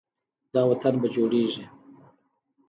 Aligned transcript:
دا 0.53 0.61
وطن 0.69 0.93
به 1.01 1.07
جوړیږي. 1.15 1.63